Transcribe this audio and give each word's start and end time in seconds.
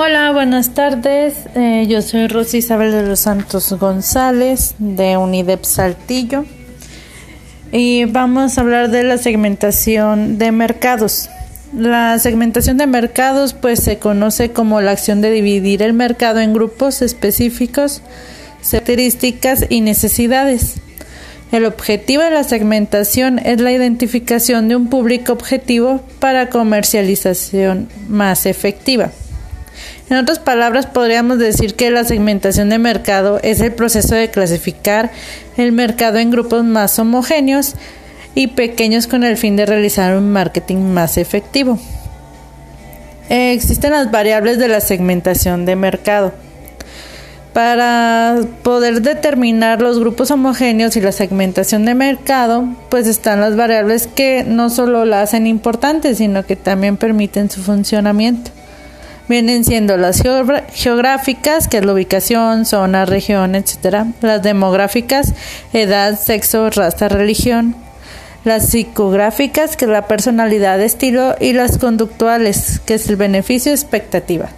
Hola, 0.00 0.30
buenas 0.30 0.74
tardes. 0.74 1.34
Eh, 1.56 1.86
yo 1.88 2.02
soy 2.02 2.28
Rosy 2.28 2.58
Isabel 2.58 2.92
de 2.92 3.02
los 3.02 3.18
Santos 3.18 3.72
González 3.72 4.76
de 4.78 5.16
UNIDEP 5.16 5.64
Saltillo 5.64 6.44
y 7.72 8.04
vamos 8.04 8.56
a 8.56 8.60
hablar 8.60 8.90
de 8.90 9.02
la 9.02 9.18
segmentación 9.18 10.38
de 10.38 10.52
mercados. 10.52 11.28
La 11.74 12.16
segmentación 12.20 12.76
de 12.76 12.86
mercados 12.86 13.54
pues 13.54 13.80
se 13.80 13.98
conoce 13.98 14.52
como 14.52 14.80
la 14.80 14.92
acción 14.92 15.20
de 15.20 15.32
dividir 15.32 15.82
el 15.82 15.94
mercado 15.94 16.38
en 16.38 16.54
grupos 16.54 17.02
específicos, 17.02 18.00
características 18.70 19.66
y 19.68 19.80
necesidades. 19.80 20.76
El 21.50 21.64
objetivo 21.64 22.22
de 22.22 22.30
la 22.30 22.44
segmentación 22.44 23.40
es 23.40 23.60
la 23.60 23.72
identificación 23.72 24.68
de 24.68 24.76
un 24.76 24.90
público 24.90 25.32
objetivo 25.32 26.02
para 26.20 26.50
comercialización 26.50 27.88
más 28.06 28.46
efectiva. 28.46 29.10
En 30.10 30.16
otras 30.16 30.38
palabras, 30.38 30.86
podríamos 30.86 31.38
decir 31.38 31.74
que 31.74 31.90
la 31.90 32.04
segmentación 32.04 32.70
de 32.70 32.78
mercado 32.78 33.40
es 33.42 33.60
el 33.60 33.74
proceso 33.74 34.14
de 34.14 34.30
clasificar 34.30 35.10
el 35.58 35.72
mercado 35.72 36.18
en 36.18 36.30
grupos 36.30 36.64
más 36.64 36.98
homogéneos 36.98 37.74
y 38.34 38.46
pequeños 38.48 39.06
con 39.06 39.22
el 39.22 39.36
fin 39.36 39.56
de 39.56 39.66
realizar 39.66 40.16
un 40.16 40.30
marketing 40.30 40.76
más 40.76 41.18
efectivo. 41.18 41.78
existen 43.28 43.90
las 43.90 44.10
variables 44.10 44.58
de 44.58 44.68
la 44.68 44.80
segmentación 44.80 45.66
de 45.66 45.76
mercado. 45.76 46.32
Para 47.52 48.38
poder 48.62 49.02
determinar 49.02 49.82
los 49.82 49.98
grupos 49.98 50.30
homogéneos 50.30 50.96
y 50.96 51.02
la 51.02 51.12
segmentación 51.12 51.84
de 51.84 51.94
mercado, 51.94 52.64
pues 52.88 53.06
están 53.06 53.40
las 53.40 53.56
variables 53.56 54.06
que 54.06 54.44
no 54.46 54.70
solo 54.70 55.04
la 55.04 55.20
hacen 55.20 55.46
importante, 55.46 56.14
sino 56.14 56.46
que 56.46 56.56
también 56.56 56.96
permiten 56.96 57.50
su 57.50 57.60
funcionamiento 57.60 58.52
vienen 59.28 59.64
siendo 59.64 59.96
las 59.96 60.22
geográficas, 60.72 61.68
que 61.68 61.78
es 61.78 61.84
la 61.84 61.92
ubicación, 61.92 62.64
zona, 62.64 63.04
región, 63.04 63.54
etcétera, 63.54 64.06
las 64.22 64.42
demográficas, 64.42 65.34
edad, 65.72 66.18
sexo, 66.18 66.70
raza, 66.70 67.08
religión, 67.08 67.76
las 68.44 68.70
psicográficas, 68.70 69.76
que 69.76 69.84
es 69.84 69.90
la 69.90 70.06
personalidad, 70.06 70.80
estilo, 70.80 71.34
y 71.40 71.52
las 71.52 71.78
conductuales, 71.78 72.80
que 72.86 72.94
es 72.94 73.08
el 73.08 73.16
beneficio 73.16 73.72
expectativa. 73.72 74.50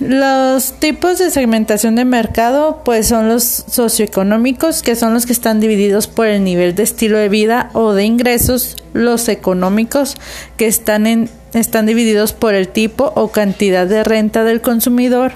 Los 0.00 0.72
tipos 0.80 1.18
de 1.18 1.30
segmentación 1.30 1.94
de 1.94 2.04
mercado 2.04 2.82
pues 2.84 3.06
son 3.06 3.28
los 3.28 3.44
socioeconómicos, 3.44 4.82
que 4.82 4.96
son 4.96 5.14
los 5.14 5.24
que 5.24 5.32
están 5.32 5.60
divididos 5.60 6.08
por 6.08 6.26
el 6.26 6.42
nivel 6.42 6.74
de 6.74 6.82
estilo 6.82 7.16
de 7.18 7.28
vida 7.28 7.70
o 7.74 7.92
de 7.92 8.04
ingresos, 8.04 8.76
los 8.92 9.28
económicos, 9.28 10.16
que 10.56 10.66
están 10.66 11.06
en 11.06 11.30
están 11.52 11.86
divididos 11.86 12.32
por 12.32 12.54
el 12.54 12.68
tipo 12.68 13.12
o 13.14 13.28
cantidad 13.28 13.86
de 13.86 14.02
renta 14.02 14.42
del 14.42 14.60
consumidor. 14.60 15.32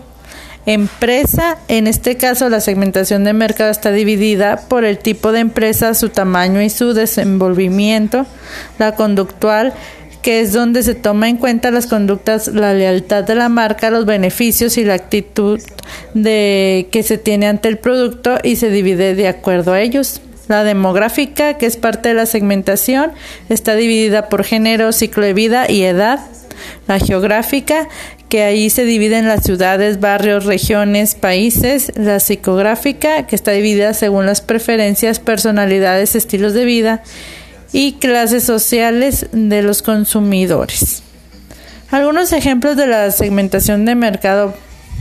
Empresa, 0.67 1.57
en 1.69 1.87
este 1.87 2.17
caso 2.17 2.49
la 2.51 2.61
segmentación 2.61 3.25
de 3.25 3.33
mercado 3.33 3.71
está 3.71 3.91
dividida 3.91 4.67
por 4.69 4.85
el 4.85 4.99
tipo 4.99 5.33
de 5.33 5.41
empresa, 5.41 5.95
su 5.95 6.11
tamaño 6.11 6.61
y 6.61 6.69
su 6.69 6.93
desenvolvimiento. 6.93 8.27
La 8.79 8.95
conductual, 8.95 9.73
que 10.23 10.41
es 10.41 10.53
donde 10.53 10.83
se 10.83 10.95
toma 10.95 11.29
en 11.29 11.37
cuenta 11.37 11.71
las 11.71 11.87
conductas, 11.87 12.49
la 12.49 12.75
lealtad 12.75 13.25
de 13.25 13.35
la 13.35 13.49
marca, 13.49 13.91
los 13.91 14.05
beneficios 14.05 14.77
y 14.77 14.85
la 14.85 14.95
actitud 14.95 15.61
de 16.15 16.89
que 16.91 17.03
se 17.03 17.19
tiene 17.19 17.47
ante 17.47 17.69
el 17.69 17.79
producto 17.79 18.39
y 18.43 18.57
se 18.57 18.71
divide 18.71 19.15
de 19.15 19.29
acuerdo 19.29 19.73
a 19.73 19.81
ellos. 19.81 20.21
La 20.49 20.65
demográfica, 20.65 21.55
que 21.59 21.67
es 21.67 21.77
parte 21.77 22.09
de 22.09 22.15
la 22.15 22.27
segmentación, 22.27 23.13
está 23.49 23.75
dividida 23.75 24.29
por 24.29 24.45
género, 24.45 24.93
ciclo 24.93 25.25
de 25.25 25.35
vida 25.35 25.71
y 25.71 25.83
edad. 25.83 26.21
La 26.87 26.99
geográfica, 26.99 27.87
que 28.31 28.43
ahí 28.43 28.71
se 28.71 28.85
divide 28.85 29.19
en 29.19 29.29
las 29.29 29.45
ciudades, 29.45 30.01
barrios, 30.01 30.47
regiones, 30.47 31.15
países. 31.15 31.93
La 31.97 32.19
psicográfica, 32.19 33.27
que 33.27 33.37
está 33.37 33.53
dividida 33.53 33.93
según 33.93 34.25
las 34.25 34.41
preferencias, 34.41 35.21
personalidades, 35.21 36.15
estilos 36.15 36.55
de 36.55 36.65
vida 36.65 37.03
y 37.73 37.95
clases 37.95 38.45
sociales 38.45 39.27
de 39.33 39.63
los 39.63 39.83
consumidores. 39.83 41.03
Algunos 41.91 42.33
ejemplos 42.33 42.77
de 42.77 42.87
la 42.87 43.11
segmentación 43.11 43.85
de 43.85 43.95
mercado 43.95 44.55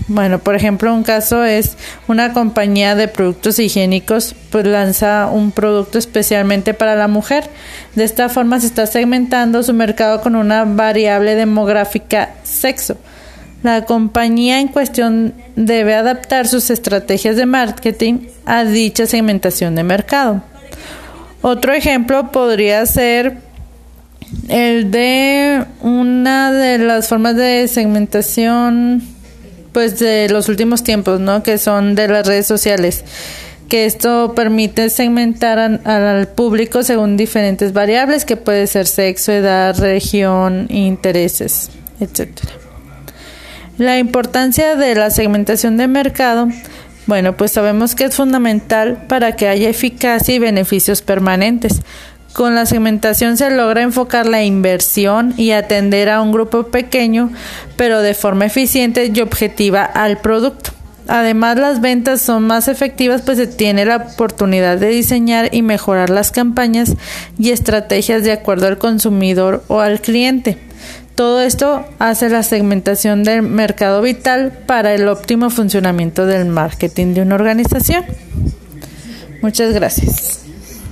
bueno, 0.09 0.39
por 0.39 0.55
ejemplo, 0.55 0.93
un 0.93 1.03
caso 1.03 1.43
es 1.43 1.75
una 2.07 2.31
compañía 2.31 2.95
de 2.95 3.09
productos 3.09 3.59
higiénicos, 3.59 4.35
pues 4.51 4.65
lanza 4.65 5.27
un 5.27 5.51
producto 5.51 5.97
especialmente 5.97 6.73
para 6.73 6.95
la 6.95 7.09
mujer. 7.09 7.49
De 7.93 8.05
esta 8.05 8.29
forma 8.29 8.59
se 8.61 8.67
está 8.67 8.85
segmentando 8.85 9.63
su 9.63 9.73
mercado 9.73 10.21
con 10.21 10.35
una 10.35 10.63
variable 10.63 11.35
demográfica 11.35 12.35
sexo. 12.43 12.97
La 13.63 13.83
compañía 13.83 14.61
en 14.61 14.69
cuestión 14.69 15.33
debe 15.57 15.93
adaptar 15.93 16.47
sus 16.47 16.69
estrategias 16.69 17.35
de 17.35 17.45
marketing 17.45 18.27
a 18.45 18.63
dicha 18.63 19.07
segmentación 19.07 19.75
de 19.75 19.83
mercado. 19.83 20.41
Otro 21.41 21.73
ejemplo 21.73 22.31
podría 22.31 22.85
ser 22.85 23.37
el 24.49 24.91
de 24.91 25.63
una 25.81 26.51
de 26.51 26.77
las 26.79 27.07
formas 27.07 27.35
de 27.35 27.67
segmentación 27.67 29.03
pues 29.71 29.99
de 29.99 30.27
los 30.29 30.49
últimos 30.49 30.83
tiempos, 30.83 31.19
¿no? 31.19 31.43
Que 31.43 31.57
son 31.59 31.93
de 31.93 32.07
las 32.07 32.25
redes 32.25 32.47
sociales. 32.47 33.03
Que 33.69 33.85
esto 33.85 34.33
permite 34.33 34.89
segmentar 34.89 35.59
al 35.59 36.27
público 36.29 36.83
según 36.83 37.15
diferentes 37.15 37.73
variables, 37.73 38.25
que 38.25 38.37
puede 38.37 38.65
ser 38.65 38.87
sexo, 38.87 39.33
edad, 39.33 39.77
región, 39.77 40.67
intereses, 40.69 41.69
etcétera. 41.99 42.53
La 43.77 43.99
importancia 43.99 44.75
de 44.75 44.95
la 44.95 45.11
segmentación 45.11 45.77
de 45.77 45.87
mercado, 45.87 46.47
bueno, 47.07 47.35
pues 47.35 47.51
sabemos 47.51 47.95
que 47.95 48.03
es 48.03 48.15
fundamental 48.15 49.05
para 49.07 49.35
que 49.35 49.47
haya 49.47 49.69
eficacia 49.69 50.35
y 50.35 50.39
beneficios 50.39 51.01
permanentes. 51.01 51.81
Con 52.33 52.53
la 52.53 52.65
segmentación 52.67 53.37
se 53.37 53.49
logra 53.49 53.81
enfocar 53.81 54.27
la 54.27 54.43
inversión 54.43 55.33
y 55.37 55.51
atender 55.51 56.09
a 56.09 56.21
un 56.21 56.31
grupo 56.31 56.67
pequeño, 56.67 57.31
pero 57.77 58.01
de 58.01 58.13
forma 58.13 58.45
eficiente 58.45 59.11
y 59.11 59.21
objetiva 59.21 59.83
al 59.83 60.19
producto. 60.19 60.71
Además, 61.07 61.57
las 61.57 61.79
ventas 61.79 62.21
son 62.21 62.45
más 62.45 62.67
efectivas, 62.67 63.21
pues 63.21 63.37
se 63.37 63.47
tiene 63.47 63.85
la 63.85 63.95
oportunidad 63.95 64.77
de 64.77 64.89
diseñar 64.89 65.49
y 65.53 65.61
mejorar 65.61 66.09
las 66.09 66.31
campañas 66.31 66.93
y 67.39 67.51
estrategias 67.51 68.23
de 68.23 68.33
acuerdo 68.33 68.67
al 68.67 68.77
consumidor 68.77 69.63
o 69.67 69.79
al 69.79 70.01
cliente. 70.01 70.57
Todo 71.17 71.41
esto 71.41 71.83
hace 71.97 72.29
la 72.29 72.43
segmentación 72.43 73.23
del 73.23 73.41
mercado 73.41 74.03
vital 74.03 74.53
para 74.67 74.93
el 74.93 75.07
óptimo 75.07 75.49
funcionamiento 75.49 76.27
del 76.27 76.45
marketing 76.45 77.15
de 77.15 77.23
una 77.23 77.33
organización. 77.33 78.05
Muchas 79.41 79.73
gracias. 79.73 80.46